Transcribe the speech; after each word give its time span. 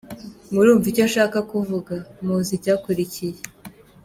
“Murumva 0.53 0.85
icyo 0.91 1.03
nshaka 1.09 1.37
kuvuga” 1.51 1.93
muzi 2.25 2.51
icyayikurikiye. 2.57 3.37